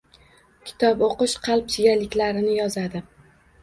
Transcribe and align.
Kitob 0.69 1.05
o‘qish 1.09 1.37
qalb 1.51 1.71
chigalliklarini 1.77 2.61
yozadi. 2.61 3.09